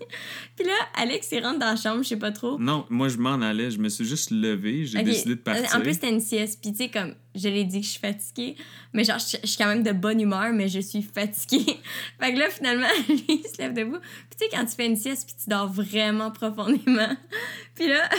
[0.57, 2.59] Puis là, Alex, il rentre dans la chambre, je sais pas trop.
[2.59, 3.71] Non, moi, je m'en allais.
[3.71, 4.83] Je me suis juste levé.
[4.85, 5.73] J'ai décidé de partir.
[5.73, 6.59] En plus, c'était une sieste.
[6.61, 8.57] Puis tu sais, comme je l'ai dit que je suis fatiguée,
[8.91, 11.79] mais genre, je, je suis quand même de bonne humeur, mais je suis fatiguée.
[12.19, 13.99] fait que là, finalement, lui, il se lève debout.
[14.29, 17.15] Puis tu sais, quand tu fais une sieste, puis tu dors vraiment profondément.
[17.73, 18.09] puis là,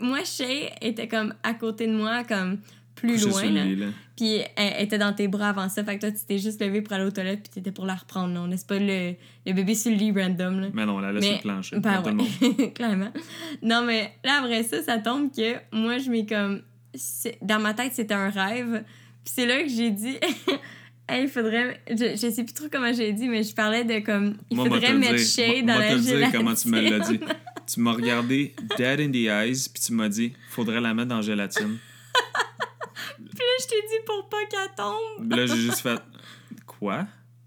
[0.00, 2.58] moi, Shay était comme à côté de moi, comme
[3.02, 3.50] plus loin.
[3.50, 3.86] là.
[4.16, 5.82] Puis elle, elle était dans tes bras avant ça.
[5.84, 7.94] Fait que toi, tu t'es juste levé pour aller aux toilettes, puis t'étais pour la
[7.94, 8.34] reprendre.
[8.34, 8.40] là.
[8.42, 9.14] On laisse pas le,
[9.46, 10.60] le bébé sur le lit random.
[10.60, 10.68] Là.
[10.72, 11.76] Mais non, on la laisse sur le plancher.
[11.78, 13.12] Ben ouais, clairement.
[13.62, 16.62] Non, mais là, après ça, ça tombe que moi, je m'ai comme.
[17.40, 18.82] Dans ma tête, c'était un rêve.
[19.24, 20.16] Puis c'est là que j'ai dit.
[21.08, 21.80] Hey, il faudrait.
[21.90, 24.36] Je, je sais plus trop comment j'ai dit, mais je parlais de comme.
[24.50, 27.20] Il Moi, faudrait mettre Moi, dans moi, la te dire comment tu me l'as dit.
[27.66, 31.16] Tu m'as regardé dead in the eyes, puis tu m'as dit, faudrait la mettre dans
[31.16, 31.78] la gélatine.
[33.16, 35.32] Puis là, je t'ai dit pour pas qu'elle tombe.
[35.32, 36.00] Là, j'ai juste fait,
[36.66, 37.06] quoi?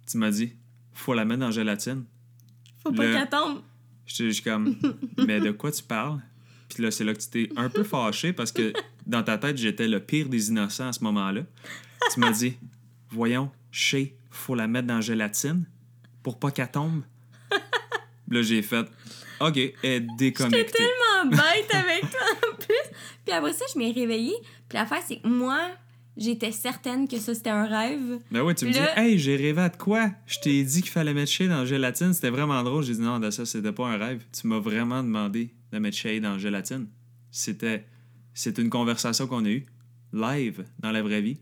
[0.10, 0.54] Tu m'as dit,
[0.94, 2.06] faut la mettre dans la gélatine.
[2.84, 3.62] Faut pas Le- qu'elle tombe.
[4.06, 4.76] J'étais juste comme,
[5.18, 6.20] mais de quoi tu parles?
[6.70, 8.72] Puis là, c'est là que tu t'es un peu fâché parce que
[9.08, 11.42] dans ta tête, j'étais le pire des innocents à ce moment-là.
[12.14, 12.56] Tu m'as dit,
[13.10, 15.66] voyons, Shay, faut la mettre dans la gélatine
[16.22, 17.04] pour pas qu'elle tombe.
[18.30, 18.86] Là, j'ai fait,
[19.40, 22.98] OK, elle est J'étais tellement bête avec toi en plus.
[23.24, 24.36] Puis après ça, je m'ai réveillée.
[24.68, 25.70] Puis l'affaire, c'est que moi,
[26.18, 28.20] j'étais certaine que ça, c'était un rêve.
[28.32, 30.12] Ben oui, tu me dis, là- hey, j'ai rêvé à de quoi?
[30.26, 32.14] Je t'ai dit qu'il fallait mettre dans la gélatine.
[32.14, 32.84] C'était vraiment drôle.
[32.84, 34.24] J'ai dit, non, de ça, c'était pas un rêve.
[34.32, 36.88] Tu m'as vraiment demandé de mettre dans la gélatine.
[37.32, 37.86] C'était,
[38.34, 39.66] c'est une conversation qu'on a eue,
[40.14, 41.38] live, dans la vraie vie.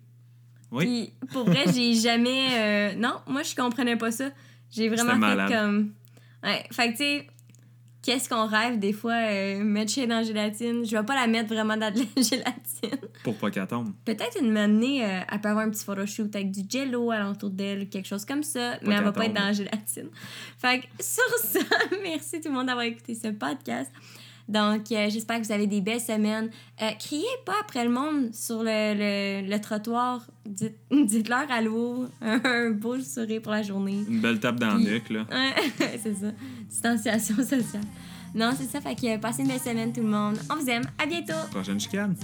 [0.71, 0.85] Oui.
[1.21, 2.47] Puis pour vrai, j'ai jamais.
[2.53, 4.31] euh, Non, moi, je comprenais pas ça.
[4.71, 5.49] J'ai vraiment fait malade.
[5.51, 5.91] comme.
[6.43, 7.27] Ouais, fait que tu sais,
[8.03, 10.85] qu'est-ce qu'on rêve des fois, euh, mettre chez dans la gélatine.
[10.85, 13.09] Je vais pas la mettre vraiment dans de la gélatine.
[13.23, 13.91] Pour pas qu'elle tombe.
[14.05, 17.89] Peut-être une année, euh, elle peut avoir un petit photoshoot avec du jello alentour d'elle,
[17.89, 20.09] quelque chose comme ça, mais elle va pas être dans la gélatine.
[20.57, 21.59] Fait que sur ça,
[22.03, 23.91] merci tout le monde d'avoir écouté ce podcast.
[24.49, 26.49] Donc, euh, j'espère que vous avez des belles semaines.
[26.81, 30.25] Euh, criez pas après le monde sur le, le, le trottoir.
[30.45, 34.03] Dites, dites-leur allô, un beau sourire pour la journée.
[34.07, 35.25] Une belle tape dans Puis- le nuque, là.
[35.31, 36.27] Ouais, c'est ça.
[36.69, 37.83] Distanciation sociale.
[38.35, 38.81] Non, c'est ça.
[38.81, 40.37] Fait que passez une belle semaine tout le monde.
[40.51, 40.83] On vous aime.
[41.01, 41.33] À bientôt.
[41.51, 42.15] Prochaine chicane.